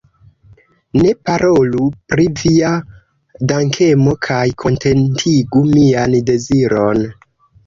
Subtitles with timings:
[1.01, 2.71] Ne parolu pri via
[3.51, 7.07] dankemo, kaj kontentigu mian deziron.